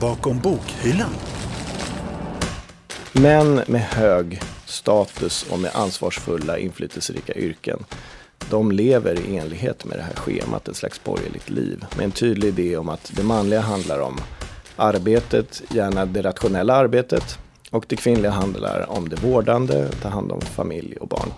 [0.00, 1.10] bakom bokhyllan.
[3.12, 7.84] Män med hög status och med ansvarsfulla, inflytelserika yrken.
[8.50, 11.84] De lever i enlighet med det här schemat, ett slags borgerligt liv.
[11.96, 14.20] Med en tydlig idé om att det manliga handlar om
[14.76, 17.38] arbetet, gärna det rationella arbetet.
[17.70, 21.32] Och det kvinnliga handlar om det vårdande, ta hand om familj och barn.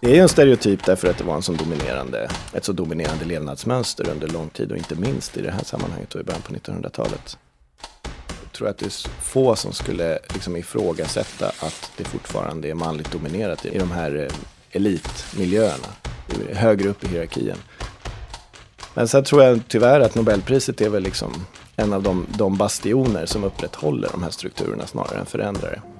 [0.00, 3.24] Det är ju en stereotyp därför att det var en så dominerande, ett så dominerande
[3.24, 6.52] levnadsmönster under lång tid och inte minst i det här sammanhanget och i början på
[6.52, 7.38] 1900-talet.
[8.52, 13.12] Jag tror att det är få som skulle liksom ifrågasätta att det fortfarande är manligt
[13.12, 14.32] dominerat i de här eh,
[14.70, 15.88] elitmiljöerna,
[16.52, 17.56] högre upp i hierarkin.
[18.94, 23.26] Men sen tror jag tyvärr att Nobelpriset är väl liksom en av de, de bastioner
[23.26, 25.91] som upprätthåller de här strukturerna snarare än förändrar det.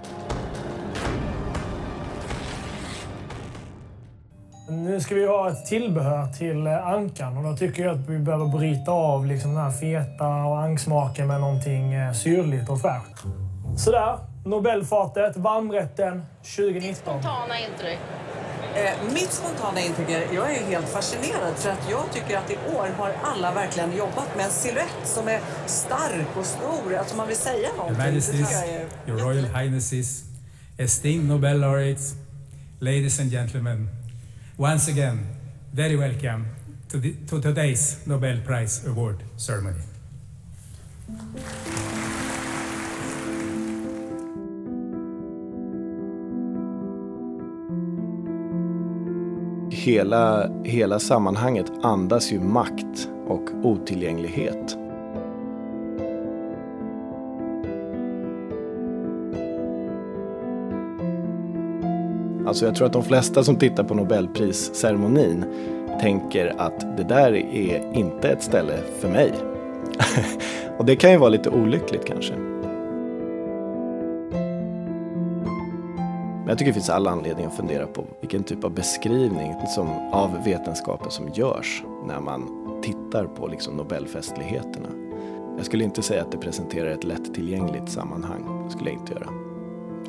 [4.69, 8.19] Nu ska vi ha ett tillbehör till eh, ankan och då tycker jag att vi
[8.19, 13.25] behöver bryta av liksom den här feta och angsmaken med någonting eh, syrligt och fräscht.
[13.77, 16.23] Sådär, Nobelfatet, varmrätten
[16.57, 16.95] 2019.
[16.95, 17.99] Spontana intryck?
[18.75, 22.57] Eh, mitt spontana intryck är jag är helt fascinerad för att jag tycker att i
[22.77, 26.95] år har alla verkligen jobbat med en silhuett som är stark och stor.
[26.99, 28.03] Alltså man vill säga någonting.
[28.03, 28.65] Your Majesties,
[29.07, 30.25] Your Royal Highnesses,
[30.79, 32.15] esteemed Nobel laureates,
[32.81, 33.89] ladies and gentlemen,
[34.57, 35.27] once again,
[35.73, 36.47] very welcome
[36.89, 39.81] to, the, to today's Nobel Prize Award ceremony.
[49.71, 54.82] Hela, hela sammanhanget andas ju makt och otillgänglighet.
[62.47, 65.45] Alltså jag tror att de flesta som tittar på Nobelprisceremonin
[66.01, 69.33] tänker att det där är inte ett ställe för mig.
[70.79, 72.35] och det kan ju vara lite olyckligt kanske.
[76.39, 79.89] Men jag tycker det finns alla anledning att fundera på vilken typ av beskrivning som,
[80.13, 82.49] av vetenskapen som görs när man
[82.83, 84.89] tittar på liksom Nobelfestligheterna.
[85.57, 88.65] Jag skulle inte säga att det presenterar ett lättillgängligt sammanhang.
[88.65, 89.29] Det skulle jag inte göra.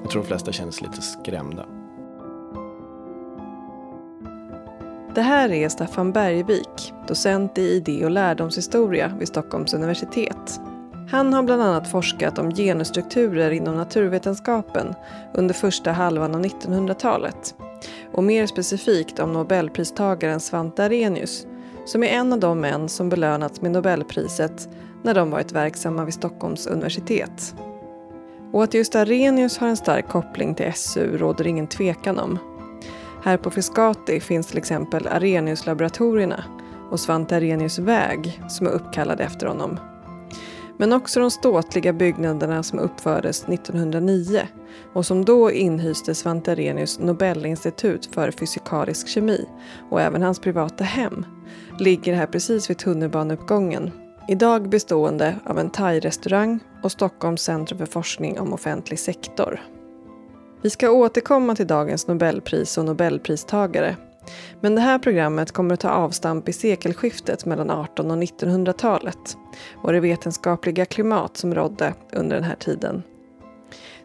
[0.01, 1.65] Jag tror de flesta känner sig lite skrämda.
[5.15, 10.59] Det här är Staffan Bergvik, docent i idé och lärdomshistoria vid Stockholms universitet.
[11.11, 14.93] Han har bland annat forskat om genusstrukturer inom naturvetenskapen
[15.33, 17.55] under första halvan av 1900-talet.
[18.11, 21.47] Och mer specifikt om nobelpristagaren Svante Arrhenius
[21.85, 24.69] som är en av de män som belönats med Nobelpriset
[25.03, 27.55] när de varit verksamma vid Stockholms universitet.
[28.51, 32.39] Och att just Arrhenius har en stark koppling till SU råder ingen tvekan om.
[33.23, 36.43] Här på Frescati finns till exempel Arrhenius-laboratorierna
[36.91, 39.79] och Svante Arrhenius väg som är uppkallad efter honom.
[40.77, 44.47] Men också de ståtliga byggnaderna som uppfördes 1909
[44.93, 49.45] och som då inhyste Svante Arrhenius Nobelinstitut för fysikalisk kemi
[49.89, 51.25] och även hans privata hem
[51.79, 53.91] ligger här precis vid tunnelbaneuppgången.
[54.27, 59.61] Idag bestående av en thai-restaurang och Stockholms centrum för forskning om offentlig sektor.
[60.63, 63.95] Vi ska återkomma till dagens Nobelpris och Nobelpristagare.
[64.61, 69.37] Men det här programmet kommer att ta avstamp i sekelskiftet mellan 1800 och 1900-talet
[69.75, 73.03] och det vetenskapliga klimat som rådde under den här tiden.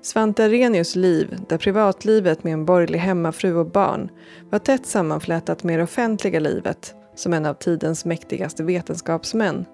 [0.03, 4.11] Svante Arrhenius liv, där privatlivet med en borgerlig hemmafru och barn
[4.51, 9.65] var tätt sammanflätat med det offentliga livet som en av tidens mäktigaste vetenskapsmän,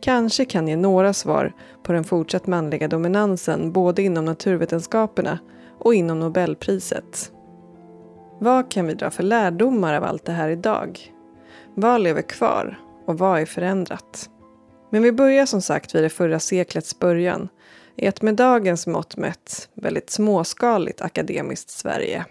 [0.00, 5.38] kanske kan ge några svar på den fortsatt manliga dominansen både inom naturvetenskaperna
[5.78, 7.32] och inom Nobelpriset.
[8.40, 11.12] Vad kan vi dra för lärdomar av allt det här idag?
[11.74, 14.30] Vad lever kvar och vad är förändrat?
[14.90, 17.48] Men vi börjar som sagt vid det förra seklets början
[17.96, 22.24] i ett med dagens mått mätt väldigt småskaligt akademiskt Sverige.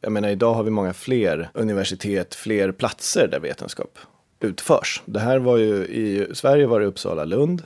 [0.00, 3.98] Jag menar idag har vi många fler universitet, fler platser där vetenskap
[4.40, 5.02] utförs.
[5.04, 7.62] Det här var ju i Sverige var det Uppsala, Lund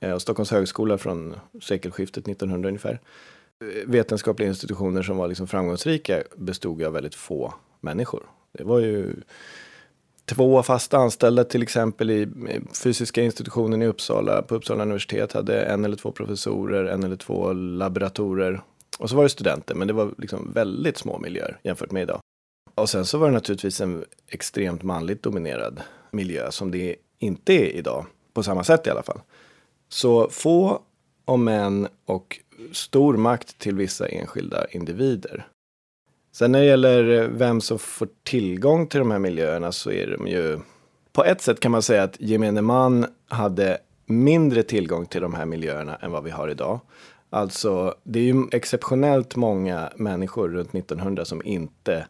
[0.00, 3.00] eh, och Stockholms högskola från sekelskiftet 1900 ungefär
[3.86, 8.22] vetenskapliga institutioner som var liksom framgångsrika bestod av väldigt få människor.
[8.52, 9.14] Det var ju
[10.24, 12.28] två fast anställda till exempel i
[12.82, 14.42] fysiska institutionen i Uppsala.
[14.42, 18.62] På Uppsala universitet hade en eller två professorer, en eller två laboratorer.
[18.98, 22.20] Och så var det studenter, men det var liksom väldigt små miljöer jämfört med idag.
[22.74, 25.80] Och sen så var det naturligtvis en extremt manligt dominerad
[26.10, 29.20] miljö som det inte är idag, på samma sätt i alla fall.
[29.88, 30.82] Så få
[31.24, 32.40] om män och
[32.72, 35.46] stor makt till vissa enskilda individer.
[36.32, 40.28] Sen när det gäller vem som får tillgång till de här miljöerna så är de
[40.28, 40.58] ju
[41.12, 45.46] på ett sätt kan man säga att gemene man hade mindre tillgång till de här
[45.46, 46.80] miljöerna än vad vi har idag.
[47.30, 52.06] Alltså, det är ju exceptionellt många människor runt 1900 som inte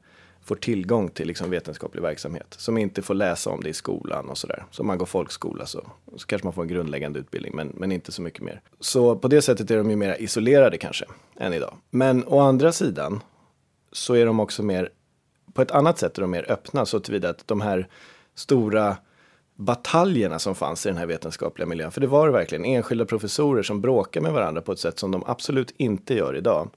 [0.46, 2.54] får tillgång till liksom vetenskaplig verksamhet.
[2.58, 4.64] Som inte får läsa om det i skolan och sådär.
[4.70, 7.92] Så om man går folkskola så, så kanske man får en grundläggande utbildning, men, men
[7.92, 8.60] inte så mycket mer.
[8.80, 11.04] Så på det sättet är de ju mer isolerade kanske,
[11.36, 11.74] än idag.
[11.90, 13.20] Men å andra sidan
[13.92, 14.90] så är de också mer,
[15.52, 17.88] på ett annat sätt är de mer öppna så tillvida att de här
[18.34, 18.96] stora
[19.54, 21.90] bataljerna som fanns i den här vetenskapliga miljön.
[21.90, 25.10] För det var det verkligen enskilda professorer som bråkade med varandra på ett sätt som
[25.10, 26.70] de absolut inte gör idag.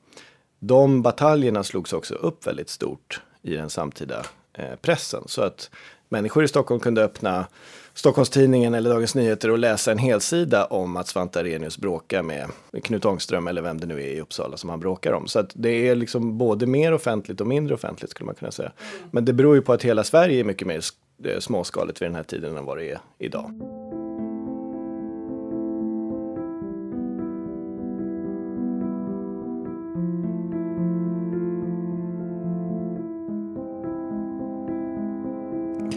[0.59, 5.23] De bataljerna slogs också upp väldigt stort i den samtida eh, pressen.
[5.25, 5.69] Så att
[6.09, 7.47] människor i Stockholm kunde öppna
[7.93, 12.49] Stockholms-Tidningen eller Dagens Nyheter och läsa en helsida om att Svante Arrhenius bråkar med
[12.83, 15.27] Knut Ångström eller vem det nu är i Uppsala som han bråkar om.
[15.27, 18.71] Så att det är liksom både mer offentligt och mindre offentligt skulle man kunna säga.
[19.11, 20.81] Men det beror ju på att hela Sverige är mycket mer
[21.25, 23.88] eh, småskaligt vid den här tiden än vad det är idag.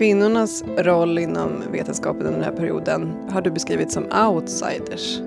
[0.03, 5.19] Kvinnornas roll inom vetenskapen under den här perioden har du beskrivit som outsiders.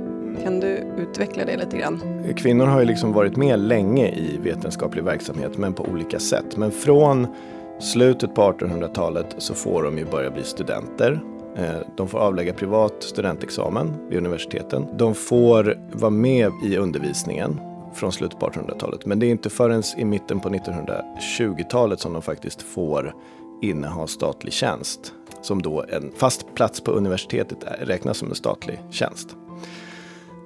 [0.44, 0.68] Kan du
[0.98, 2.01] utveckla det lite grann?
[2.38, 6.57] Kvinnor har ju liksom varit med länge i vetenskaplig verksamhet, men på olika sätt.
[6.57, 7.27] Men från
[7.80, 11.19] slutet på 1800-talet så får de ju börja bli studenter.
[11.57, 14.88] Eh, de får avlägga privat studentexamen vid universiteten.
[14.98, 17.60] De får vara med i undervisningen
[17.94, 19.06] från slutet på 1800-talet.
[19.06, 23.13] Men det är inte förrän i mitten på 1920-talet som de faktiskt får
[23.61, 25.13] inneha statlig tjänst.
[25.41, 29.35] Som då en fast plats på universitetet räknas som en statlig tjänst.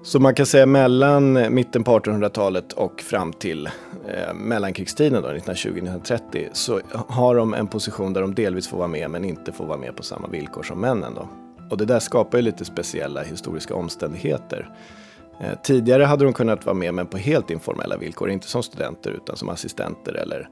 [0.04, 3.66] Så man kan säga mellan mitten på 1800-talet och fram till
[4.08, 9.26] eh, mellankrigstiden, 1920-1930, så har de en position där de delvis får vara med men
[9.26, 11.14] inte får vara med på samma villkor som männen.
[11.16, 11.28] Då.
[11.70, 14.70] Och det där skapar ju lite speciella historiska omständigheter.
[15.40, 19.12] Eh, tidigare hade de kunnat vara med men på helt informella villkor, inte som studenter
[19.12, 20.50] utan som assistenter eller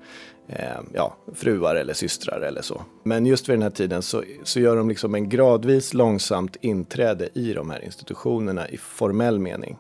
[0.48, 2.82] eh, ja, fruar eller systrar eller så.
[3.04, 7.30] Men just vid den här tiden så, så gör de liksom en gradvis långsamt inträde
[7.34, 9.78] i de här institutionerna i formell mening.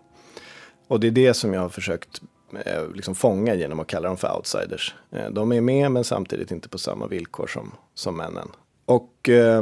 [0.87, 2.21] Och det är det som jag har försökt
[2.65, 4.95] eh, liksom fånga genom att kalla dem för outsiders.
[5.11, 8.47] Eh, de är med men samtidigt inte på samma villkor som, som männen.
[8.85, 9.61] Och eh,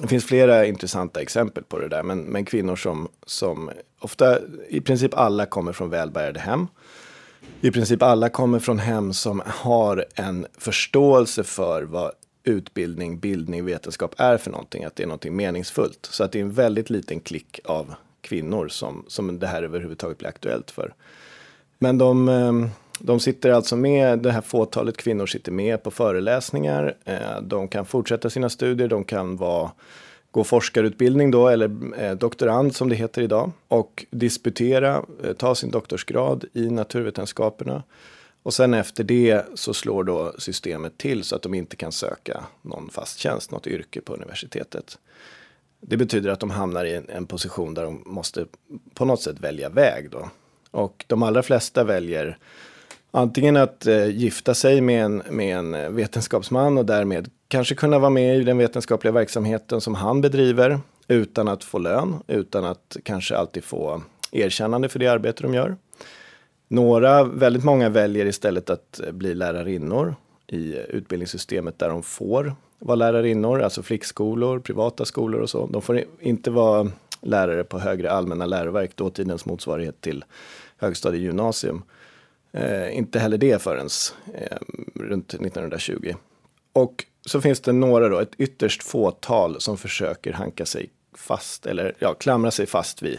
[0.00, 4.38] det finns flera intressanta exempel på det där, men, men kvinnor som, som ofta,
[4.68, 6.66] i princip alla kommer från välbärgade hem
[7.60, 12.12] i princip alla kommer från hem som har en förståelse för vad
[12.44, 14.84] utbildning, bildning, vetenskap är för någonting.
[14.84, 16.08] Att det är någonting meningsfullt.
[16.10, 20.18] Så att det är en väldigt liten klick av kvinnor som, som det här överhuvudtaget
[20.18, 20.94] blir aktuellt för.
[21.78, 22.68] Men de, ehm,
[23.02, 26.96] de sitter alltså med, det här fåtalet kvinnor sitter med på föreläsningar.
[27.04, 29.70] Eh, de kan fortsätta sina studier, de kan vara
[30.30, 35.70] gå forskarutbildning då, eller eh, doktorand som det heter idag, och disputera, eh, ta sin
[35.70, 37.82] doktorsgrad i naturvetenskaperna.
[38.42, 42.44] Och sen efter det så slår då systemet till så att de inte kan söka
[42.62, 44.98] någon fast tjänst, något yrke på universitetet.
[45.80, 48.46] Det betyder att de hamnar i en, en position där de måste
[48.94, 50.28] på något sätt välja väg då.
[50.70, 52.38] Och de allra flesta väljer
[53.10, 57.98] antingen att eh, gifta sig med en, med en eh, vetenskapsman och därmed kanske kunna
[57.98, 62.96] vara med i den vetenskapliga verksamheten som han bedriver utan att få lön, utan att
[63.02, 64.02] kanske alltid få
[64.32, 65.76] erkännande för det arbete de gör.
[66.68, 70.14] Några, väldigt många väljer istället att eh, bli lärarinnor
[70.46, 75.66] i utbildningssystemet där de får vara lärarinnor, alltså flickskolor, privata skolor och så.
[75.66, 76.90] De får inte vara
[77.20, 80.24] lärare på högre allmänna läroverk, dåtidens motsvarighet till
[80.76, 81.82] högstadiegymnasium.
[82.52, 83.88] Eh, inte heller det förrän
[84.34, 84.56] eh,
[84.94, 86.14] runt 1920.
[86.72, 91.94] Och så finns det några då, ett ytterst fåtal som försöker hanka sig fast eller
[91.98, 93.18] ja, klamra sig fast vid,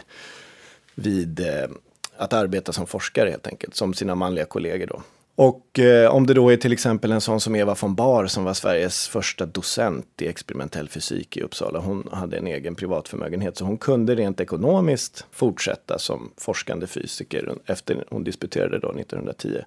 [0.94, 1.70] vid eh,
[2.16, 5.02] att arbeta som forskare helt enkelt, som sina manliga kollegor då.
[5.34, 8.44] Och eh, om det då är till exempel en sån som Eva von Bar som
[8.44, 11.78] var Sveriges första docent i experimentell fysik i Uppsala.
[11.78, 18.04] Hon hade en egen privatförmögenhet, så hon kunde rent ekonomiskt fortsätta som forskande fysiker efter
[18.10, 19.62] hon disputerade då 1910.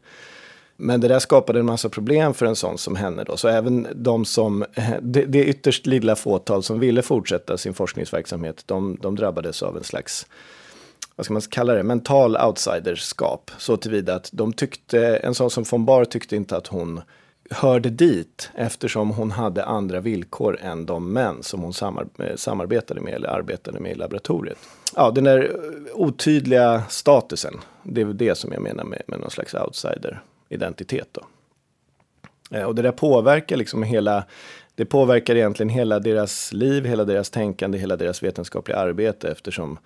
[0.78, 3.38] Men det där skapade en massa problem för en sån som henne då.
[3.38, 4.66] Så även de som,
[5.02, 9.84] det, det ytterst lilla fåtal som ville fortsätta sin forskningsverksamhet, de, de drabbades av en
[9.84, 10.28] slags
[11.16, 13.52] vad ska man kalla det, mental outsiderskap.
[13.58, 17.02] Så tillvida att de tyckte, en sån som von Bar tyckte inte att hon
[17.50, 21.74] hörde dit eftersom hon hade andra villkor än de män som hon
[22.20, 24.58] eh, samarbetade med eller arbetade med i laboratoriet.
[24.96, 27.54] Ja, den där eh, otydliga statusen,
[27.84, 31.08] det är det som jag menar med, med någon slags outsider identitet.
[31.12, 31.22] Då.
[32.58, 34.24] Eh, och det där påverkar liksom hela
[34.76, 39.78] det påverkar egentligen hela deras liv, hela deras tänkande, hela deras vetenskapliga arbete eftersom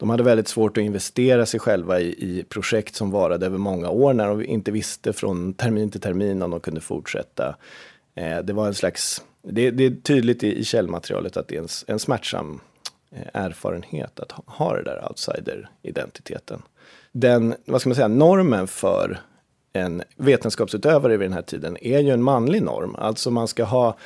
[0.00, 3.90] de hade väldigt svårt att investera sig själva i, i projekt som varade över många
[3.90, 7.56] år när de inte visste från termin till termin om de kunde fortsätta.
[8.14, 11.60] Eh, det var en slags, det, det är tydligt i, i källmaterialet att det är
[11.60, 12.60] en, en smärtsam
[13.10, 16.62] eh, erfarenhet att ha, ha det där outsider-identiteten.
[17.12, 19.20] Den, vad ska man säga, normen för
[19.72, 22.94] en vetenskapsutövare vid den här tiden är ju en manlig norm.
[22.98, 23.96] Alltså man ska ha,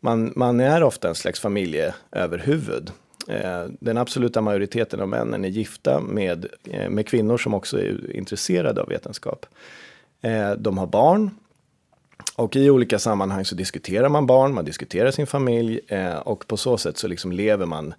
[0.00, 2.90] man, man är ofta en slags familjeöverhuvud.
[3.30, 8.16] Eh, den absoluta majoriteten av männen är gifta med, eh, med kvinnor som också är
[8.16, 9.46] intresserade av vetenskap.
[10.20, 11.30] Eh, de har barn.
[12.36, 15.80] Och i olika sammanhang så diskuterar man barn, man diskuterar sin familj
[16.22, 17.94] och på så sätt så liksom lever man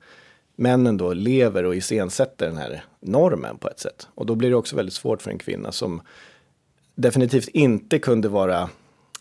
[0.56, 4.08] männen då lever och iscensätter den här normen på ett sätt.
[4.16, 6.02] Och då blir det också väldigt svårt för en kvinna som
[6.96, 8.70] definitivt inte kunde vara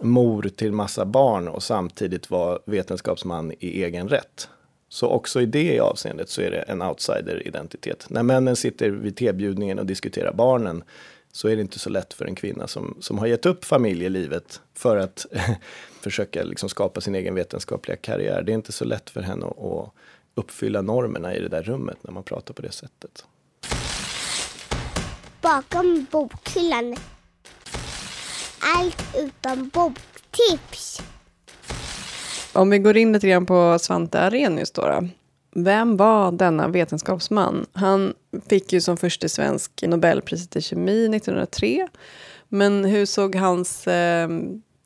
[0.00, 4.48] mor till massa barn och samtidigt vara vetenskapsman i egen rätt.
[4.92, 8.06] Så också i det avseendet så är det en outsider-identitet.
[8.10, 10.84] När männen sitter vid tebjudningen och diskuterar barnen
[11.32, 14.60] så är det inte så lätt för en kvinna som, som har gett upp familjelivet
[14.74, 15.26] för att
[16.00, 18.42] försöka liksom skapa sin egen vetenskapliga karriär.
[18.42, 19.92] Det är inte så lätt för henne att, att
[20.34, 23.24] uppfylla normerna i det där rummet när man pratar på det sättet.
[25.40, 26.96] Bakom bokhyllan.
[28.60, 31.02] Allt utom boktips.
[32.52, 35.08] Om vi går in lite grann på Svante Arrhenius då, då.
[35.54, 37.66] Vem var denna vetenskapsman?
[37.72, 38.14] Han
[38.48, 41.88] fick ju som första svensk Nobelpriset i kemi 1903.
[42.48, 44.28] Men hur såg hans eh,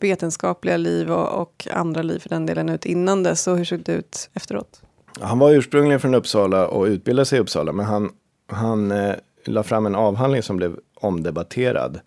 [0.01, 3.47] vetenskapliga liv och, och, andra liv för den delen ut innan dess?
[3.47, 4.83] Och hur såg det ut efteråt?
[5.21, 7.73] Han var ursprungligen från Uppsala och utbildade sig i Uppsala.
[7.73, 8.11] Men han,
[8.49, 12.01] han eh, la fram en avhandling som blev omdebatterad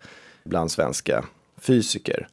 [0.44, 1.24] bland svenska
[1.60, 2.28] fysiker.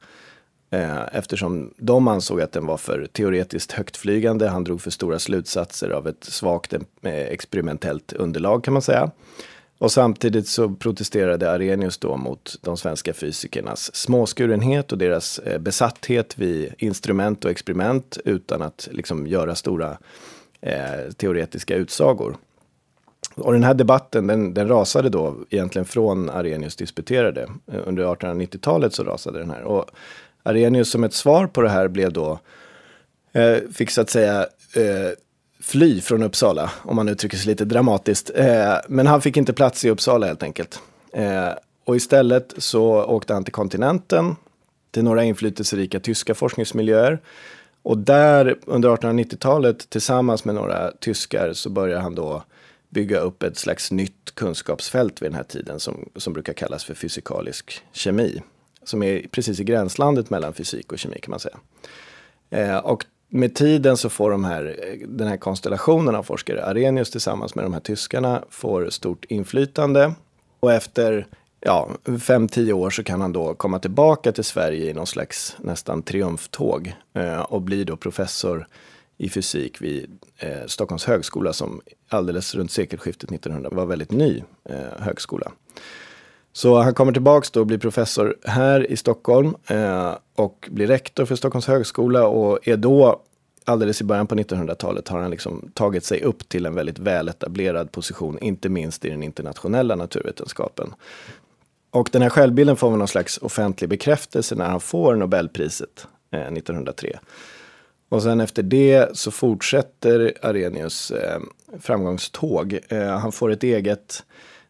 [0.75, 4.47] Eh, eftersom de ansåg att den var för teoretiskt högtflygande.
[4.47, 6.81] Han drog för stora slutsatser av ett svagt eh,
[7.13, 9.11] experimentellt underlag kan man säga.
[9.77, 16.37] Och samtidigt så protesterade Arrhenius då mot de svenska fysikernas småskurenhet och deras eh, besatthet
[16.37, 19.97] vid instrument och experiment utan att liksom göra stora
[20.61, 22.37] eh, teoretiska utsagor.
[23.35, 27.47] Och den här debatten den, den, rasade då egentligen från Arrhenius disputerade.
[27.65, 29.63] Under 1890-talet så rasade den här.
[29.63, 29.85] Och
[30.45, 32.39] Arrhenius som ett svar på det här blev då,
[33.33, 34.39] eh, fick så att säga
[34.75, 35.11] eh,
[35.59, 38.31] fly från Uppsala, om man uttrycker sig lite dramatiskt.
[38.35, 40.79] Eh, men han fick inte plats i Uppsala helt enkelt.
[41.13, 41.49] Eh,
[41.85, 44.35] och istället så åkte han till kontinenten,
[44.91, 47.19] till några inflytelserika tyska forskningsmiljöer.
[47.83, 52.43] Och där under 1890-talet tillsammans med några tyskar så börjar han då
[52.89, 56.93] bygga upp ett slags nytt kunskapsfält vid den här tiden som, som brukar kallas för
[56.93, 58.41] fysikalisk kemi
[58.87, 61.57] som är precis i gränslandet mellan fysik och kemi kan man säga.
[62.49, 67.55] Eh, och med tiden så får de här, den här konstellationen av forskare, Arrhenius tillsammans
[67.55, 70.13] med de här tyskarna, får stort inflytande.
[70.59, 71.27] Och efter
[71.59, 71.89] ja,
[72.21, 76.03] fem, tio år så kan han då komma tillbaka till Sverige i någon slags nästan
[76.03, 78.67] triumftåg eh, och blir då professor
[79.17, 84.99] i fysik vid eh, Stockholms högskola som alldeles runt sekelskiftet 1900 var väldigt ny eh,
[84.99, 85.51] högskola.
[86.55, 91.25] Så han kommer tillbaks då och blir professor här i Stockholm eh, och blir rektor
[91.25, 93.21] för Stockholms högskola och är då
[93.65, 97.91] alldeles i början på 1900-talet har han liksom tagit sig upp till en väldigt väletablerad
[97.91, 100.93] position, inte minst i den internationella naturvetenskapen.
[101.91, 107.19] Och den här självbilden får någon slags offentlig bekräftelse när han får Nobelpriset eh, 1903.
[108.09, 111.39] Och sen efter det så fortsätter Arrhenius eh,
[111.79, 112.79] framgångståg.
[112.89, 114.23] Eh, han får ett eget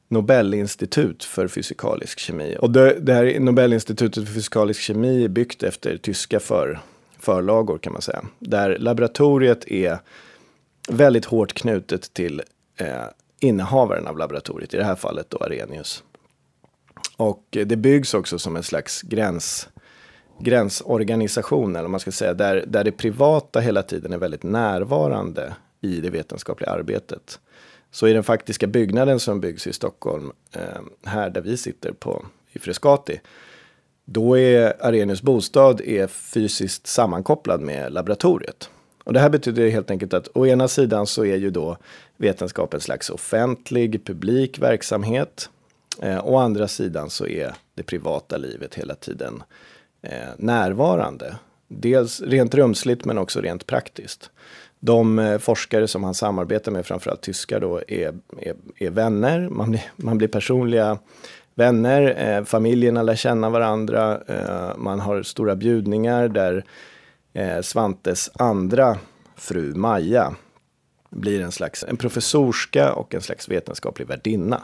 [0.07, 2.57] Nobelinstitut för fysikalisk kemi.
[2.59, 6.79] Och det, det här Nobelinstitutet för fysikalisk kemi är byggt efter tyska för,
[7.19, 8.25] förlagor kan man säga.
[8.39, 9.97] Där laboratoriet är
[10.89, 12.41] väldigt hårt knutet till
[12.77, 13.03] eh,
[13.39, 16.03] innehavaren av laboratoriet, i det här fallet då Arrhenius.
[17.17, 19.69] Och det byggs också som en slags gräns,
[20.39, 26.01] gränsorganisation, eller man ska säga, där, där det privata hela tiden är väldigt närvarande i
[26.01, 27.39] det vetenskapliga arbetet.
[27.96, 32.25] Så i den faktiska byggnaden som byggs i Stockholm, eh, här där vi sitter på,
[32.52, 33.22] i Frescati,
[34.06, 38.70] då är Arrhenius bostad är fysiskt sammankopplad med laboratoriet.
[39.04, 41.78] Och det här betyder helt enkelt att å ena sidan så är ju då
[42.18, 45.50] vetenskap en slags offentlig, publik verksamhet.
[46.02, 49.44] Eh, å andra sidan så är det privata livet hela tiden
[50.02, 51.36] eh, närvarande.
[51.68, 54.30] Dels rent rumsligt men också rent praktiskt
[54.86, 59.50] de eh, forskare som han samarbetar med, framförallt tyskar, då, är, är, är vänner.
[59.50, 60.98] Man blir, man blir personliga
[61.56, 62.15] vänner.
[62.18, 64.22] Eh, familjerna lär känna varandra.
[64.27, 66.65] Eh, man har stora bjudningar där
[67.36, 68.98] Eh, Svantes andra
[69.36, 70.36] fru Maja
[71.10, 74.63] blir en slags en professorska och en slags vetenskaplig värdinna.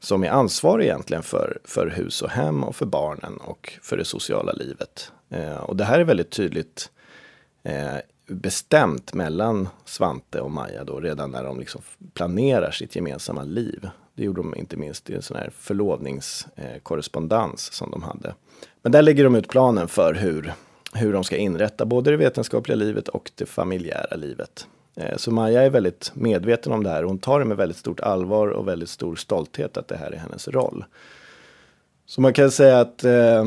[0.00, 4.04] Som är ansvarig egentligen för, för hus och hem och för barnen och för det
[4.04, 5.12] sociala livet.
[5.30, 6.90] Eh, och det här är väldigt tydligt
[7.62, 11.82] eh, bestämt mellan Svante och Maja då redan när de liksom
[12.14, 13.88] planerar sitt gemensamma liv.
[14.14, 18.34] Det gjorde de inte minst i en sån här förlovningskorrespondens eh, som de hade.
[18.82, 20.52] Men där lägger de ut planen för hur,
[20.92, 24.66] hur de ska inrätta både det vetenskapliga livet och det familjära livet.
[24.96, 27.02] Eh, så Maja är väldigt medveten om det här.
[27.02, 30.16] Hon tar det med väldigt stort allvar och väldigt stor stolthet att det här är
[30.16, 30.84] hennes roll.
[32.06, 33.44] Så man kan säga att eh,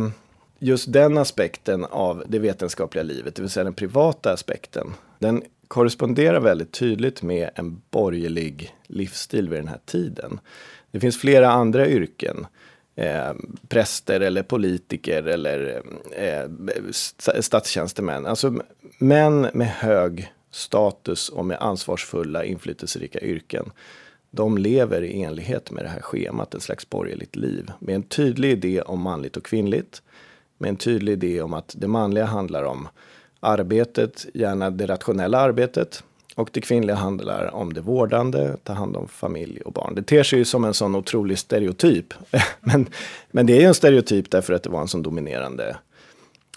[0.60, 6.40] just den aspekten av det vetenskapliga livet, det vill säga den privata aspekten, den korresponderar
[6.40, 10.40] väldigt tydligt med en borgerlig livsstil vid den här tiden.
[10.92, 12.48] Det finns flera andra yrken,
[12.96, 13.34] eh,
[13.68, 16.50] präster eller politiker eller eh,
[17.40, 18.54] statstjänstemän, alltså
[18.98, 23.72] män med hög status och med ansvarsfulla, inflytelserika yrken.
[24.32, 27.72] De lever i enlighet med det här schemat, ett slags borgerligt liv.
[27.80, 30.02] Med en tydlig idé om manligt och kvinnligt.
[30.58, 32.88] Med en tydlig idé om att det manliga handlar om
[33.40, 36.04] arbetet, gärna det rationella arbetet.
[36.36, 39.96] Och det kvinnliga handlar om det vårdande, ta hand om familj och barn.
[39.96, 42.14] Det ter sig ju som en sån otrolig stereotyp.
[42.60, 42.88] men,
[43.32, 45.78] men det är ju en stereotyp därför att det var en sån dominerande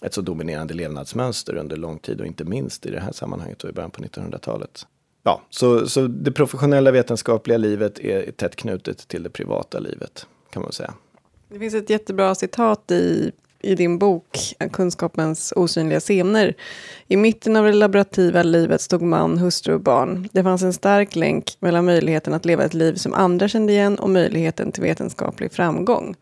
[0.02, 3.71] ett så dominerande levnadsmönster under lång tid och inte minst i det här sammanhanget och
[3.71, 4.87] i början på 1900-talet.
[5.23, 10.62] Ja, så, så det professionella vetenskapliga livet är tätt knutet till det privata livet kan
[10.62, 10.95] man säga.
[11.49, 14.38] Det finns ett jättebra citat i, i din bok
[14.72, 16.54] Kunskapens osynliga scener.
[17.08, 20.28] I mitten av det laborativa livet stod man, hustru och barn.
[20.32, 23.98] Det fanns en stark länk mellan möjligheten att leva ett liv som andra kände igen
[23.98, 26.16] och möjligheten till vetenskaplig framgång.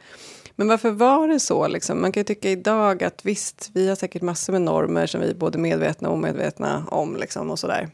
[0.56, 1.68] Men varför var det så?
[1.68, 2.00] Liksom?
[2.00, 5.30] Man kan ju tycka idag att visst, vi har säkert massor med normer som vi
[5.30, 7.16] är både medvetna och omedvetna om.
[7.16, 7.88] Liksom, och sådär.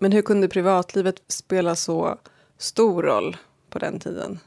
[0.00, 2.18] Men hur kunde privatlivet spela så
[2.58, 3.36] stor roll
[3.70, 4.38] på den tiden?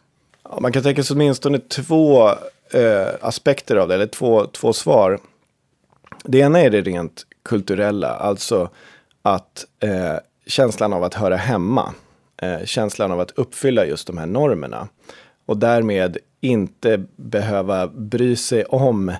[0.43, 2.29] Ja, man kan tänka sig åtminstone två
[2.71, 5.19] eh, aspekter av det, eller två, två svar.
[6.23, 8.69] Det ena är det rent kulturella, alltså
[9.21, 11.93] att eh, känslan av att höra hemma,
[12.41, 14.87] eh, känslan av att uppfylla just de här normerna.
[15.45, 19.13] Och därmed inte behöva bry sig om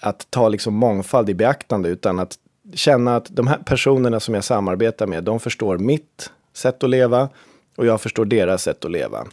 [0.00, 2.38] att ta liksom mångfald i beaktande utan att
[2.74, 7.28] känna att de här personerna som jag samarbetar med, de förstår mitt sätt att leva
[7.76, 9.26] och jag förstår deras sätt att leva.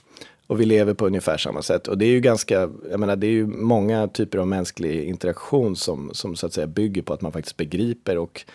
[0.47, 1.87] Och vi lever på ungefär samma sätt.
[1.87, 5.75] Och det är ju ganska, jag menar det är ju många typer av mänsklig interaktion
[5.75, 8.45] som, som så att säga bygger på att man faktiskt begriper och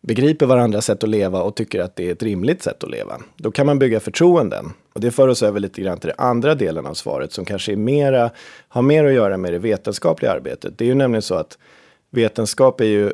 [0.00, 3.20] begriper varandras sätt att leva och tycker att det är ett rimligt sätt att leva.
[3.36, 4.72] Då kan man bygga förtroenden.
[4.92, 7.72] Och det för oss över lite grann till den andra delen av svaret som kanske
[7.72, 8.30] är mera,
[8.68, 10.78] har mer att göra med det vetenskapliga arbetet.
[10.78, 11.58] Det är ju nämligen så att
[12.10, 13.12] vetenskap är ju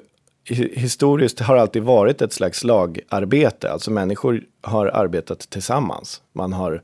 [0.55, 3.71] historiskt har alltid varit ett slags lagarbete.
[3.71, 6.23] Alltså människor har arbetat tillsammans.
[6.33, 6.83] Man har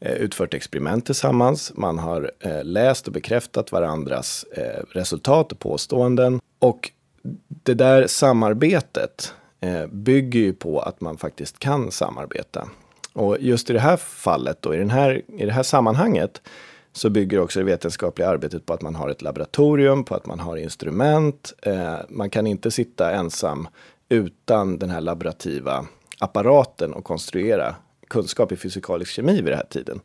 [0.00, 1.72] Eh, utfört experiment tillsammans.
[1.74, 6.40] Man har eh, läst och bekräftat varandras eh, resultat och påståenden.
[6.58, 6.90] Och
[7.48, 9.34] det där samarbetet
[9.88, 12.68] bygger ju på att man faktiskt kan samarbeta.
[13.12, 16.42] Och just i det här fallet och i, den här, i det här sammanhanget
[16.92, 20.40] så bygger också det vetenskapliga arbetet på att man har ett laboratorium, på att man
[20.40, 21.52] har instrument.
[22.08, 23.68] Man kan inte sitta ensam
[24.08, 25.86] utan den här laborativa
[26.18, 27.74] apparaten och konstruera
[28.08, 30.00] kunskap i fysikalisk kemi vid den här tiden.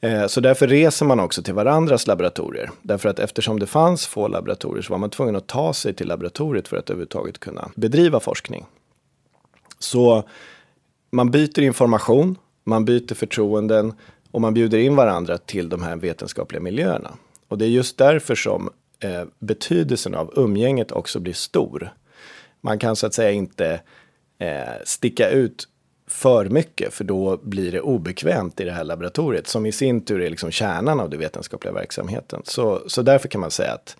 [0.00, 2.70] Eh, så därför reser man också till varandras laboratorier.
[2.82, 6.08] Därför att eftersom det fanns få laboratorier så var man tvungen att ta sig till
[6.08, 8.66] laboratoriet för att överhuvudtaget kunna bedriva forskning.
[9.78, 10.24] Så
[11.10, 13.92] man byter information, man byter förtroenden
[14.30, 17.16] och man bjuder in varandra till de här vetenskapliga miljöerna.
[17.48, 21.92] Och det är just därför som eh, betydelsen av umgänget också blir stor.
[22.60, 23.80] Man kan så att säga inte
[24.38, 25.68] eh, sticka ut
[26.06, 30.20] för mycket, för då blir det obekvämt i det här laboratoriet, som i sin tur
[30.20, 32.42] är liksom kärnan av den vetenskapliga verksamheten.
[32.44, 33.96] Så, så därför kan man säga att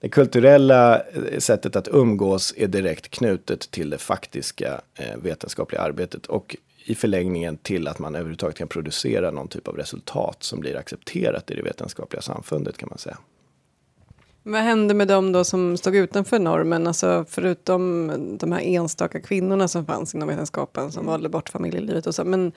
[0.00, 6.26] det kulturella eh, sättet att umgås är direkt knutet till det faktiska eh, vetenskapliga arbetet
[6.26, 10.76] och i förlängningen till att man överhuvudtaget kan producera någon typ av resultat som blir
[10.76, 13.18] accepterat i det vetenskapliga samfundet kan man säga.
[14.48, 16.86] Vad hände med dem då som stod utanför normen?
[16.86, 22.14] Alltså förutom de här enstaka kvinnorna som fanns inom vetenskapen som valde bort familjelivet och
[22.14, 22.24] så.
[22.24, 22.52] Men,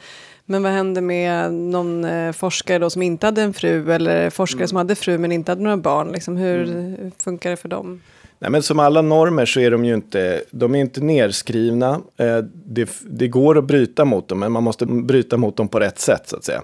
[0.46, 4.60] men vad hände med någon eh, forskare då som inte hade en fru eller forskare
[4.60, 4.68] mm.
[4.68, 6.12] som hade fru men inte hade några barn?
[6.12, 7.12] Liksom, hur mm.
[7.24, 8.02] funkar det för dem?
[8.40, 12.02] Nej, men som alla normer så är de ju inte, de är inte nerskrivna.
[12.18, 15.80] Eh, det, det går att bryta mot dem, men man måste bryta mot dem på
[15.80, 16.62] rätt sätt så att säga.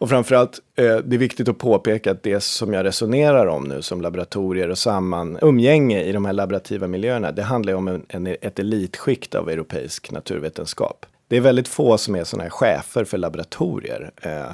[0.00, 3.82] Och framförallt, eh, det är viktigt att påpeka att det som jag resonerar om nu
[3.82, 8.06] som laboratorier och samman umgänge i de här laborativa miljöerna, det handlar ju om en,
[8.08, 11.06] en, ett elitskikt av europeisk naturvetenskap.
[11.28, 14.10] Det är väldigt få som är sådana här chefer för laboratorier.
[14.22, 14.50] Eh,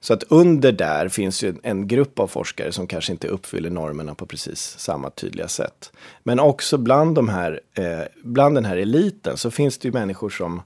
[0.00, 4.14] så att under där finns ju en grupp av forskare som kanske inte uppfyller normerna
[4.14, 5.92] på precis samma tydliga sätt.
[6.22, 10.30] Men också bland, de här, eh, bland den här eliten så finns det ju människor
[10.30, 10.62] som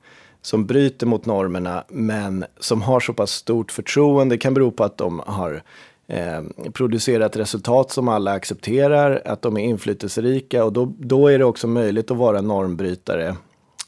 [0.49, 4.35] som bryter mot normerna men som har så pass stort förtroende.
[4.35, 5.63] Det kan bero på att de har
[6.07, 11.45] eh, producerat resultat som alla accepterar, att de är inflytelserika och då, då är det
[11.45, 13.37] också möjligt att vara normbrytare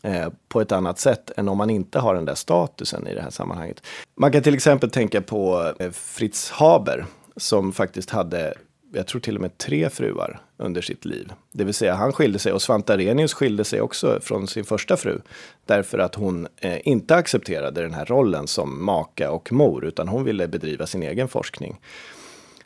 [0.02, 3.22] eh, på ett annat sätt än om man inte har den där statusen i det
[3.22, 3.86] här sammanhanget.
[4.16, 8.54] Man kan till exempel tänka på eh, Fritz Haber som faktiskt hade
[8.92, 11.32] jag tror till och med tre fruar under sitt liv.
[11.52, 14.96] Det vill säga han skilde sig och Svante Arrhenius skilde sig också från sin första
[14.96, 15.20] fru.
[15.66, 20.24] Därför att hon eh, inte accepterade den här rollen som maka och mor utan hon
[20.24, 21.80] ville bedriva sin egen forskning.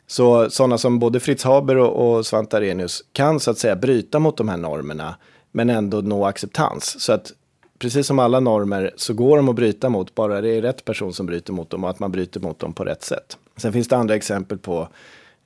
[0.07, 4.19] Så sådana som både Fritz Haber och, och Svante Arrhenius kan så att säga bryta
[4.19, 5.15] mot de här normerna
[5.51, 7.01] men ändå nå acceptans.
[7.01, 7.31] Så att
[7.79, 11.13] precis som alla normer så går de att bryta mot bara det är rätt person
[11.13, 13.37] som bryter mot dem och att man bryter mot dem på rätt sätt.
[13.57, 14.87] Sen finns det andra exempel på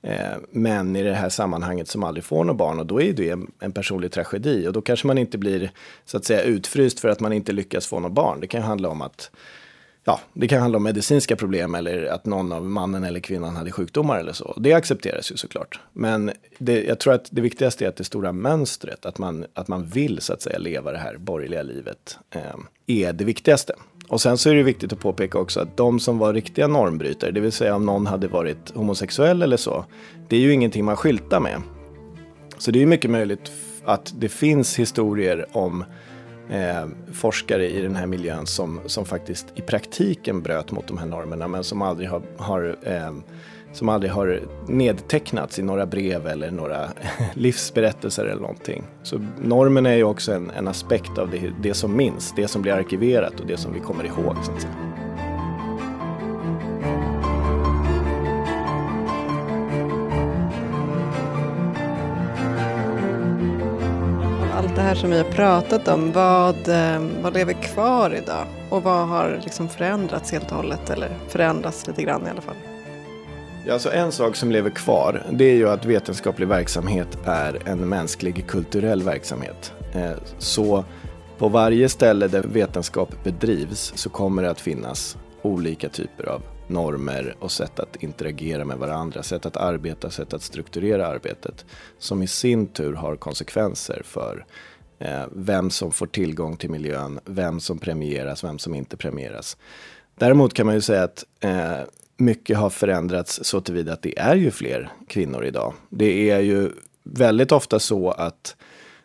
[0.02, 3.30] Eh, men i det här sammanhanget som aldrig får några barn och då är det
[3.30, 5.70] en, en personlig tragedi och då kanske man inte blir
[6.04, 8.40] så att säga utfryst för att man inte lyckas få några barn.
[8.40, 9.30] Det kan handla om att
[10.04, 13.72] ja, det kan handla om medicinska problem eller att någon av mannen eller kvinnan hade
[13.72, 14.54] sjukdomar eller så.
[14.60, 15.80] Det accepteras ju såklart.
[15.92, 19.68] Men det, jag tror att det viktigaste är att det stora mönstret, att man, att
[19.68, 22.40] man vill så att säga leva det här borgerliga livet, eh,
[22.86, 23.74] är det viktigaste.
[24.10, 27.30] Och sen så är det viktigt att påpeka också att de som var riktiga normbrytare,
[27.30, 29.84] det vill säga om någon hade varit homosexuell eller så,
[30.28, 31.62] det är ju ingenting man skyltar med.
[32.58, 33.52] Så det är mycket möjligt
[33.84, 35.84] att det finns historier om
[36.50, 41.06] eh, forskare i den här miljön som, som faktiskt i praktiken bröt mot de här
[41.06, 43.12] normerna men som aldrig har, har eh,
[43.72, 46.88] som aldrig har nedtecknats i några brev eller några
[47.34, 48.84] livsberättelser eller någonting.
[49.02, 52.62] Så normen är ju också en, en aspekt av det, det, som minns, det som
[52.62, 54.36] blir arkiverat och det som vi kommer ihåg.
[54.42, 54.74] Så att säga.
[64.54, 68.44] Allt det här som vi har pratat om, vad, eh, vad lever kvar idag?
[68.70, 70.90] Och vad har liksom förändrats helt och hållet?
[70.90, 72.56] Eller förändrats lite grann i alla fall?
[73.66, 77.88] Ja, alltså en sak som lever kvar, det är ju att vetenskaplig verksamhet är en
[77.88, 79.72] mänsklig kulturell verksamhet.
[79.94, 80.84] Eh, så
[81.38, 87.36] på varje ställe där vetenskap bedrivs så kommer det att finnas olika typer av normer
[87.40, 91.64] och sätt att interagera med varandra, sätt att arbeta, sätt att strukturera arbetet
[91.98, 94.44] som i sin tur har konsekvenser för
[94.98, 99.56] eh, vem som får tillgång till miljön, vem som premieras, vem som inte premieras.
[100.18, 101.80] Däremot kan man ju säga att eh,
[102.20, 105.74] mycket har förändrats så tillvida att det är ju fler kvinnor idag.
[105.88, 106.70] Det är ju
[107.02, 108.56] väldigt ofta så att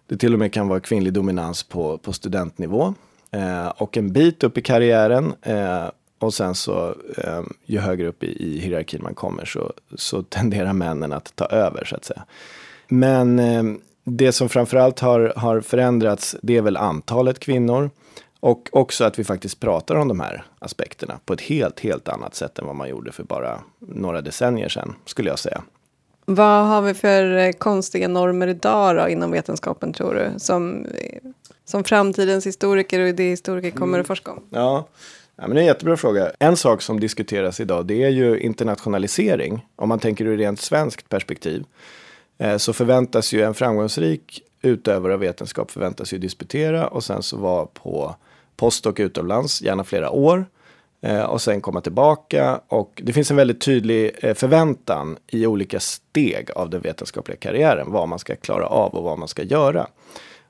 [0.08, 2.93] det till och med kan vara kvinnlig dominans på, på studentnivå.
[3.32, 5.86] Eh, och en bit upp i karriären eh,
[6.19, 10.73] och sen så eh, ju högre upp i, i hierarkin man kommer så, så tenderar
[10.73, 12.23] männen att ta över så att säga.
[12.88, 13.63] Men eh,
[14.04, 17.89] det som framförallt har, har förändrats det är väl antalet kvinnor.
[18.45, 22.36] Och också att vi faktiskt pratar om de här aspekterna på ett helt, helt annat
[22.36, 25.63] sätt än vad man gjorde för bara några decennier sedan, skulle jag säga.
[26.25, 30.39] Vad har vi för eh, konstiga normer idag då, inom vetenskapen, tror du?
[30.39, 30.88] Som,
[31.65, 34.01] som framtidens historiker och idéhistoriker kommer mm.
[34.01, 34.43] att forska om?
[34.49, 34.88] Ja.
[35.36, 36.31] Ja, men det är en jättebra fråga.
[36.39, 39.67] En sak som diskuteras idag det är ju internationalisering.
[39.75, 41.63] Om man tänker ur rent svenskt perspektiv
[42.38, 47.38] eh, så förväntas ju en framgångsrik utövare av vetenskap förväntas ju disputera och sen så
[47.38, 48.15] vara på
[48.58, 50.46] postdoc utomlands, gärna flera år.
[51.02, 52.60] Eh, och sen komma tillbaka.
[52.68, 57.91] Och det finns en väldigt tydlig eh, förväntan i olika steg av den vetenskapliga karriären.
[57.91, 59.88] Vad man ska klara av och vad man ska göra.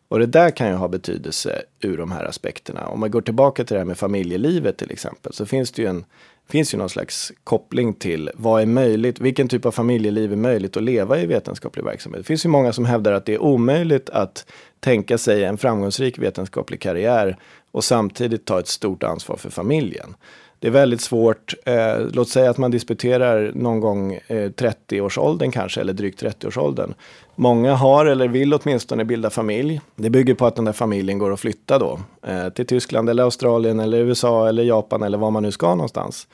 [0.08, 2.88] Och det där kan ju ha betydelse ur de här aspekterna.
[2.88, 5.34] Om man går tillbaka till det här med familjelivet till exempel.
[5.34, 6.06] Så finns det ju en
[6.50, 10.78] finns ju någon slags koppling till vad är möjligt, vilken typ av familjeliv är möjligt
[10.78, 12.20] att leva i vetenskaplig verksamhet.
[12.20, 14.46] Det finns ju många som hävdar att det är omöjligt att
[14.80, 17.38] tänka sig en framgångsrik vetenskaplig karriär
[17.76, 20.16] och samtidigt ta ett stort ansvar för familjen.
[20.60, 25.82] Det är väldigt svårt, eh, låt säga att man disputerar någon gång eh, 30-årsåldern kanske,
[25.82, 26.94] eller drygt 30-årsåldern.
[27.36, 29.82] Många har eller vill åtminstone bilda familj.
[29.96, 33.24] Det bygger på att den där familjen går att flytta då eh, till Tyskland eller
[33.24, 36.28] Australien eller USA eller Japan eller var man nu ska någonstans.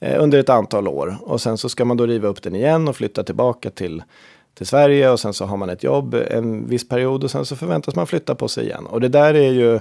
[0.00, 2.88] Eh, under ett antal år och sen så ska man då riva upp den igen
[2.88, 4.02] och flytta tillbaka till
[4.54, 7.56] till Sverige och sen så har man ett jobb en viss period och sen så
[7.56, 8.86] förväntas man flytta på sig igen.
[8.86, 9.80] Och det där är ju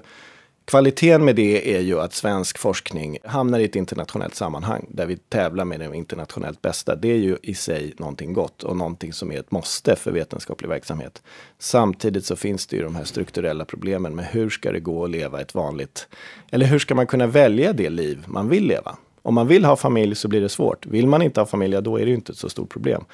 [0.71, 5.17] Kvaliteten med det är ju att svensk forskning hamnar i ett internationellt sammanhang där vi
[5.17, 6.95] tävlar med de internationellt bästa.
[6.95, 10.69] Det är ju i sig någonting gott och någonting som är ett måste för vetenskaplig
[10.69, 11.21] verksamhet.
[11.59, 15.09] Samtidigt så finns det ju de här strukturella problemen med hur ska det gå att
[15.09, 16.07] leva ett vanligt,
[16.51, 18.97] eller hur ska man kunna välja det liv man vill leva?
[19.21, 20.85] Om man vill ha familj så blir det svårt.
[20.85, 23.05] Vill man inte ha familj, då är det ju inte ett så stort problem.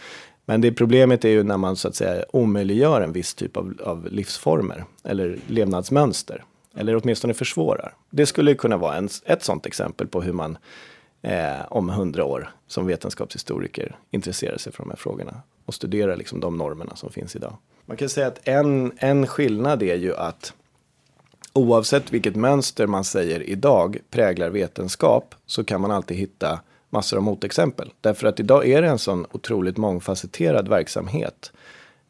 [0.46, 3.74] Men det problemet är ju när man så att säga omöjliggör en viss typ av,
[3.84, 6.44] av livsformer eller levnadsmönster.
[6.78, 7.96] Eller åtminstone försvårar.
[8.10, 10.58] Det skulle kunna vara en, ett sådant exempel på hur man
[11.22, 16.40] eh, om hundra år som vetenskapshistoriker intresserar sig för de här frågorna och studerar liksom
[16.40, 17.58] de normerna som finns idag.
[17.86, 20.54] Man kan säga att en, en skillnad är ju att
[21.54, 26.60] oavsett vilket mönster man säger idag präglar vetenskap så kan man alltid hitta
[26.90, 27.92] massor av motexempel.
[28.02, 31.52] Därför att idag är det en sån otroligt mångfacetterad verksamhet.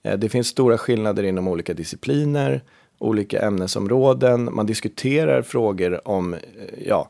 [0.03, 2.61] Eh, det finns stora skillnader inom olika discipliner,
[2.99, 4.49] olika ämnesområden.
[4.53, 6.39] Man diskuterar frågor om eh,
[6.87, 7.09] ja,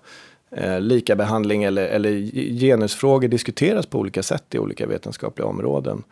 [0.51, 2.11] eh, eller, eller
[2.59, 6.03] genusfrågor diskuteras på olika sätt i olika vetenskapliga områden.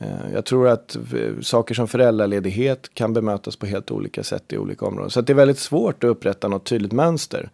[0.00, 4.58] Eh, jag tror att eh, saker som föräldraledighet kan bemötas på helt olika sätt i
[4.58, 5.10] olika områden.
[5.10, 7.50] Så det är väldigt svårt att upprätta något tydligt mönster.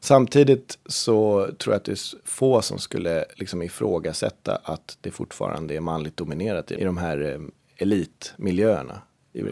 [0.00, 5.76] Samtidigt så tror jag att det är få som skulle liksom ifrågasätta att det fortfarande
[5.76, 7.40] är manligt dominerat i de här eh,
[7.76, 9.02] elitmiljöerna,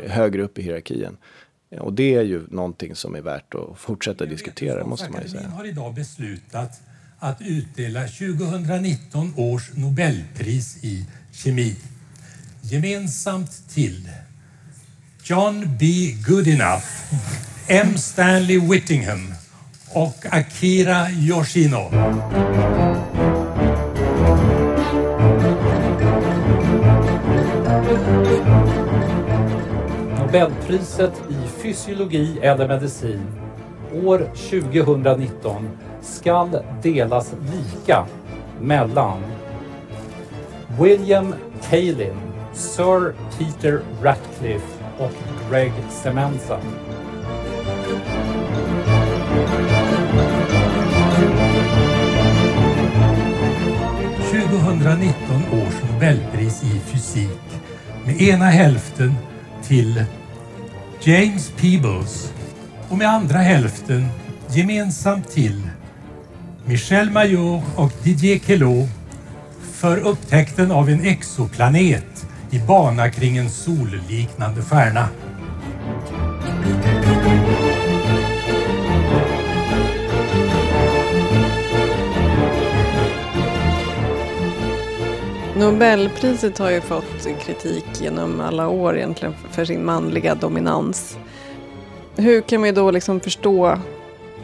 [0.07, 1.17] högre upp i hierarkin.
[1.81, 5.49] Och det är ju någonting som är värt att fortsätta diskutera, måste man säga.
[5.49, 6.81] har idag beslutat
[7.19, 11.77] att utdela 2019 års Nobelpris i kemi.
[12.63, 14.11] Gemensamt till
[15.25, 16.15] John B.
[16.27, 16.87] Goodenough,
[17.69, 17.99] M.
[17.99, 19.35] Stanley Whittingham
[19.95, 21.91] och Akira Yoshino.
[30.33, 33.27] Nobelpriset i fysiologi eller medicin
[34.05, 35.69] år 2019
[36.03, 38.07] skall delas lika
[38.61, 39.19] mellan
[40.81, 41.35] William
[41.71, 42.15] Kaelin,
[42.53, 45.13] Sir Peter Ratcliffe och
[45.51, 46.61] Greg Semenza.
[54.31, 55.15] 2019
[55.53, 57.61] års Nobelpris i fysik
[58.05, 59.15] med ena hälften
[59.69, 60.05] till
[61.01, 62.33] James Peebles
[62.89, 64.07] och med andra hälften
[64.51, 65.63] gemensamt till
[66.65, 68.89] Michel Mayor och Didier Queloz
[69.73, 75.09] för upptäckten av en exoplanet i bana kring en solliknande stjärna.
[85.59, 91.19] Nobelpriset har ju fått kritik genom alla år egentligen för sin manliga dominans.
[92.17, 93.79] Hur kan vi då liksom förstå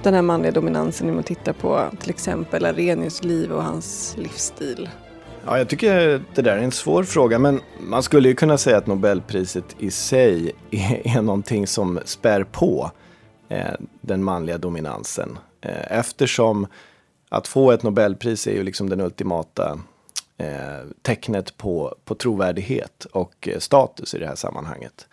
[0.03, 4.89] den här manliga dominansen genom att titta på till exempel Arrhenius liv och hans livsstil?
[5.47, 8.77] Ja, jag tycker det där är en svår fråga, men man skulle ju kunna säga
[8.77, 12.91] att Nobelpriset i sig är, är någonting som spär på
[13.49, 15.39] eh, den manliga dominansen.
[15.61, 16.67] Eh, eftersom
[17.29, 19.79] att få ett Nobelpris är ju liksom den ultimata
[20.39, 25.07] eh, tecknet på, på trovärdighet och eh, status i det här sammanhanget.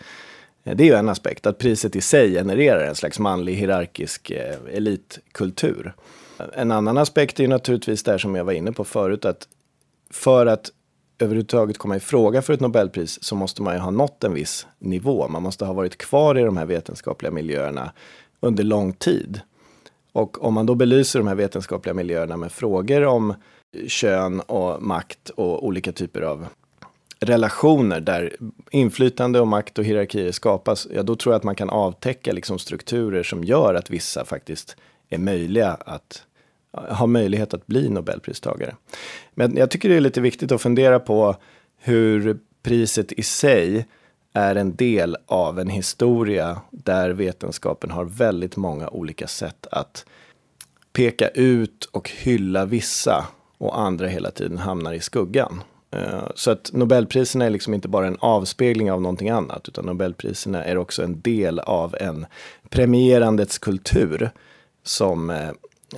[0.63, 4.31] Eh, det är ju en aspekt, att priset i sig genererar en slags manlig hierarkisk
[4.31, 5.93] eh, elitkultur.
[6.53, 9.47] En annan aspekt är ju naturligtvis det som jag var inne på förut, att
[10.09, 10.71] för att
[11.19, 14.67] överhuvudtaget komma i fråga för ett Nobelpris så måste man ju ha nått en viss
[14.79, 15.27] nivå.
[15.27, 17.91] Man måste ha varit kvar i de här vetenskapliga miljöerna
[18.39, 19.41] under lång tid.
[20.11, 23.33] Och om man då belyser de här vetenskapliga miljöerna med frågor om
[23.87, 26.47] kön och makt och olika typer av
[27.19, 28.35] relationer där
[28.71, 32.59] inflytande och makt och hierarkier skapas, ja då tror jag att man kan avtäcka liksom
[32.59, 34.75] strukturer som gör att vissa faktiskt
[35.09, 36.25] är möjliga att
[36.73, 38.75] ha möjlighet att bli Nobelpristagare.
[39.33, 41.35] Men jag tycker det är lite viktigt att fundera på
[41.77, 43.87] hur priset i sig
[44.33, 50.05] är en del av en historia där vetenskapen har väldigt många olika sätt att
[50.93, 53.27] peka ut och hylla vissa
[53.61, 55.63] och andra hela tiden hamnar i skuggan.
[55.91, 60.63] Eh, så att Nobelpriserna är liksom inte bara en avspegling av någonting annat, utan Nobelpriserna
[60.63, 62.25] är också en del av en
[62.69, 64.31] premierandets kultur
[64.83, 65.49] som eh,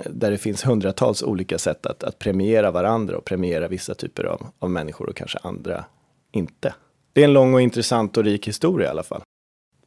[0.04, 4.46] där det finns hundratals olika sätt att, att premiera varandra och premiera vissa typer av,
[4.58, 5.84] av människor och kanske andra
[6.32, 6.74] inte.
[7.12, 9.22] Det är en lång och intressant och rik historia i alla fall.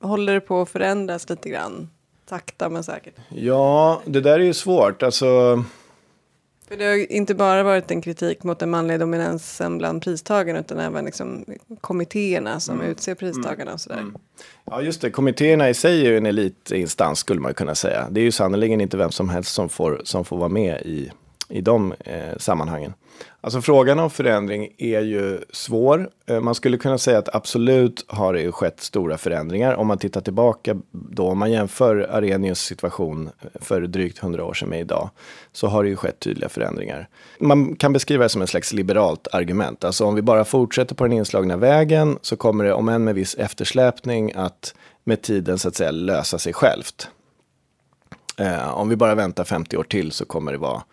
[0.02, 1.90] Håller det på att förändras lite grann?
[2.30, 3.16] Sakta men säkert.
[3.30, 5.04] Ja, det där är ju svårt.
[5.04, 5.64] Alltså,
[6.68, 10.80] För det har inte bara varit en kritik mot den manliga dominansen bland pristagarna utan
[10.80, 11.46] även liksom
[11.82, 12.92] kommittéerna som Mm.
[12.92, 14.04] utser pristagarna och sådär.
[14.66, 15.10] Ja, just det.
[15.12, 18.08] Kommittéerna i sig är ju en elitinstans skulle man kunna säga.
[18.12, 21.12] Det är ju sannerligen inte vem som helst som får, som får vara med i,
[21.50, 22.94] i de eh, sammanhangen.
[23.42, 26.10] Alltså frågan om förändring är ju svår.
[26.26, 29.74] Eh, man skulle kunna säga att absolut har det ju skett stora förändringar.
[29.74, 34.54] Om man tittar tillbaka då, om man jämför Arrhenius situation eh, för drygt hundra år
[34.54, 35.10] sedan med idag,
[35.52, 37.10] så har det ju skett tydliga förändringar.
[37.40, 39.84] Man kan beskriva det som en slags liberalt argument.
[39.84, 43.16] Alltså om vi bara fortsätter på den inslagna vägen så kommer det, om än med
[43.16, 47.10] viss eftersläpning, att med tiden så att säga lösa sig självt.
[48.38, 50.84] Eh, om vi bara väntar 50 år till så kommer det vara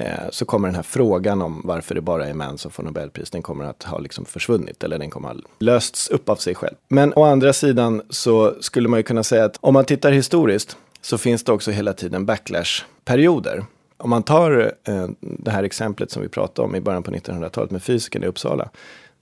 [0.00, 3.30] Eh, så kommer den här frågan om varför det bara är män som får Nobelpris,
[3.30, 6.54] den kommer att ha liksom försvunnit eller den kommer att ha lösts upp av sig
[6.54, 6.74] själv.
[6.88, 10.76] Men å andra sidan så skulle man ju kunna säga att om man tittar historiskt
[11.00, 13.64] så finns det också hela tiden backlash-perioder.
[13.96, 17.70] Om man tar eh, det här exemplet som vi pratade om i början på 1900-talet
[17.70, 18.68] med fysiken i Uppsala,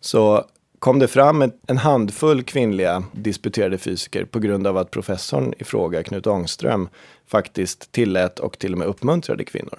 [0.01, 0.45] så
[0.79, 6.03] kom det fram en handfull kvinnliga disputerade fysiker på grund av att professorn i fråga,
[6.03, 6.88] Knut Ångström,
[7.27, 9.79] faktiskt tillät och till och med uppmuntrade kvinnor.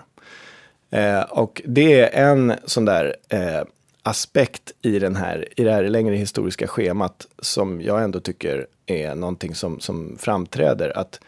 [0.90, 3.62] Eh, och det är en sån där eh,
[4.04, 9.16] aspekt i, den här, i det här längre historiska schemat som jag ändå tycker är
[9.16, 10.98] någonting som, som framträder.
[10.98, 11.20] Att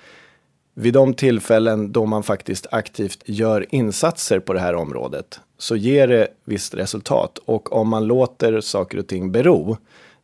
[0.73, 6.07] vid de tillfällen då man faktiskt aktivt gör insatser på det här området så ger
[6.07, 7.39] det visst resultat.
[7.45, 9.77] Och om man låter saker och ting bero,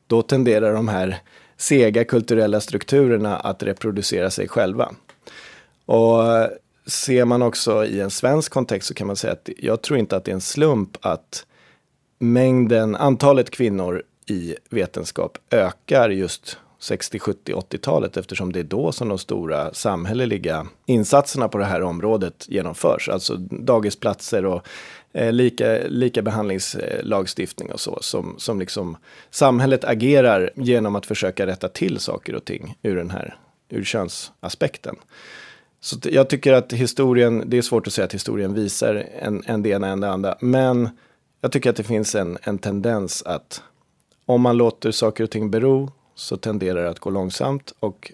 [0.08, 1.18] då tenderar de här
[1.58, 4.92] sega kulturella strukturerna att reproducera sig själva.
[5.86, 6.22] Och
[6.88, 10.16] ser man också i en svensk kontext så kan man säga att jag tror inte
[10.18, 11.46] att det är en slump att
[12.20, 19.10] mängden, antalet kvinnor i vetenskap ökar just 60, 70, 80-talet eftersom det är då som
[19.10, 23.10] de stora samhälleliga insatserna på det här området genomförs.
[23.10, 24.68] Alltså dagisplatser och
[25.14, 28.98] eh, lika, lika behandlingslagstiftning och så som, som liksom
[29.30, 33.38] samhället agerar genom att försöka rätta till saker och ting ur den här
[33.70, 34.96] ur könsaspekten.
[35.88, 39.64] Så jag tycker att historien, det är svårt att säga att historien visar en, en
[39.64, 40.90] det ena än det andra, men
[41.42, 43.62] jag tycker att det finns en, en tendens att
[44.26, 48.12] om man låter saker och ting bero så tenderar det att gå långsamt och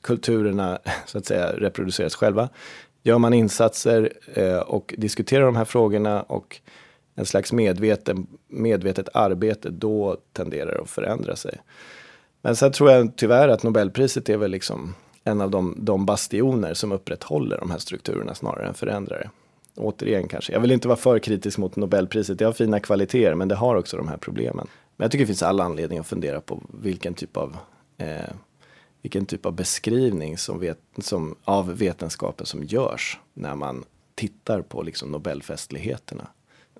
[0.00, 2.48] kulturerna så att säga reproduceras själva.
[3.02, 6.60] Gör man insatser eh, och diskuterar de här frågorna och
[7.14, 11.60] en slags medveten, medvetet arbete, då tenderar det att förändra sig.
[12.42, 16.74] Men sen tror jag tyvärr att Nobelpriset är väl liksom en av de, de bastioner
[16.74, 19.30] som upprätthåller de här strukturerna snarare än förändrar det.
[19.76, 23.48] Återigen kanske, jag vill inte vara för kritisk mot Nobelpriset, det har fina kvaliteter men
[23.48, 24.66] det har också de här problemen.
[24.96, 27.56] Men jag tycker det finns alla anledning att fundera på vilken typ av,
[27.98, 28.30] eh,
[29.02, 33.84] vilken typ av beskrivning som vet, som, av vetenskapen som görs när man
[34.14, 36.26] tittar på liksom Nobelfestligheterna.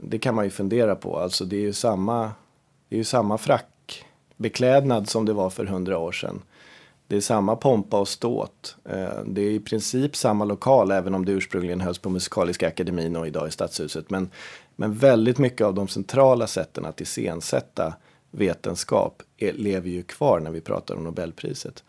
[0.00, 2.32] Det kan man ju fundera på, alltså det är ju samma,
[2.88, 6.42] det är ju samma frackbeklädnad som det var för hundra år sedan.
[7.06, 8.76] Det är samma pompa och ståt.
[8.84, 13.16] Eh, det är i princip samma lokal, även om det ursprungligen hölls på Musikaliska akademin
[13.16, 14.10] och idag i Stadshuset.
[14.10, 14.30] Men,
[14.76, 17.94] men väldigt mycket av de centrala sätten att iscensätta
[18.30, 21.84] vetenskap är, lever ju kvar när vi pratar om Nobelpriset.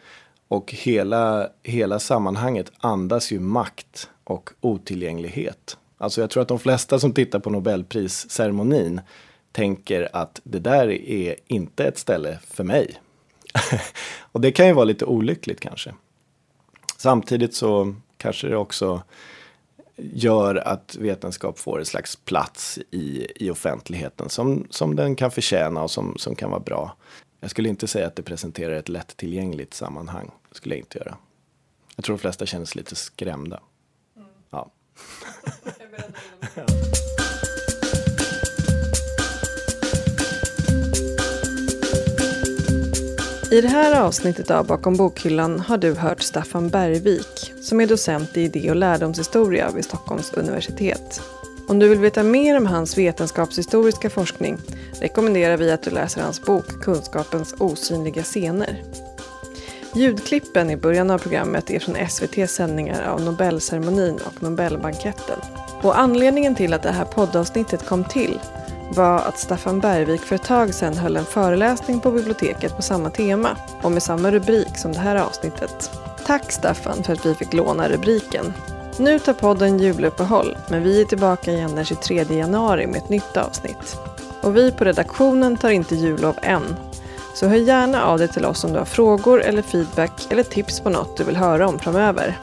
[0.47, 5.77] Och hela, hela sammanhanget andas ju makt och otillgänglighet.
[5.97, 9.01] Alltså jag tror att de flesta som tittar på Nobelprisceremonin
[9.51, 13.01] tänker att det där är inte ett ställe för mig.
[14.19, 15.93] och det kan ju vara lite olyckligt kanske.
[16.97, 19.01] Samtidigt så kanske det också
[19.95, 25.83] gör att vetenskap får en slags plats i, i offentligheten som, som den kan förtjäna
[25.83, 26.95] och som, som kan vara bra.
[27.39, 30.31] Jag skulle inte säga att det presenterar ett lättillgängligt sammanhang.
[30.49, 31.17] Det skulle jag inte göra.
[31.95, 33.59] Jag tror de flesta känner sig lite skrämda.
[34.49, 34.71] Ja.
[43.55, 48.37] I det här avsnittet av Bakom bokhyllan har du hört Staffan Bergvik som är docent
[48.37, 51.21] i idé och lärdomshistoria vid Stockholms universitet.
[51.67, 54.57] Om du vill veta mer om hans vetenskapshistoriska forskning
[54.99, 58.83] rekommenderar vi att du läser hans bok Kunskapens osynliga scener.
[59.93, 65.39] Ljudklippen i början av programmet är från SVTs sändningar av Nobelceremonin och Nobelbanketten.
[65.81, 68.39] Och anledningen till att det här poddavsnittet kom till
[68.89, 73.09] var att Staffan Bergvik för ett tag sedan höll en föreläsning på biblioteket på samma
[73.09, 73.49] tema
[73.81, 75.91] och med samma rubrik som det här avsnittet.
[76.25, 78.53] Tack Staffan för att vi fick låna rubriken.
[78.97, 83.37] Nu tar podden juluppehåll, men vi är tillbaka igen den 23 januari med ett nytt
[83.37, 83.97] avsnitt.
[84.41, 86.75] Och vi på redaktionen tar inte jullov än.
[87.33, 90.79] Så hör gärna av dig till oss om du har frågor eller feedback eller tips
[90.79, 92.39] på något du vill höra om framöver.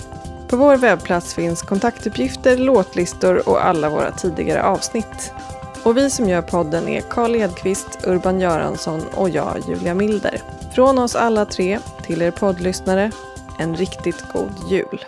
[0.49, 5.33] På vår webbplats finns kontaktuppgifter, låtlistor och alla våra tidigare avsnitt.
[5.85, 10.43] Och vi som gör podden är Karl Edqvist, Urban Göransson och jag, Julia Milder.
[10.75, 13.11] Från oss alla tre till er poddlyssnare,
[13.59, 15.05] en riktigt god jul.